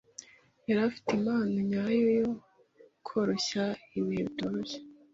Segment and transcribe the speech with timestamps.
[0.67, 2.29] Yari afite impano nyayo yo
[3.07, 3.65] koroshya
[3.97, 4.77] ibihe bitoroshye.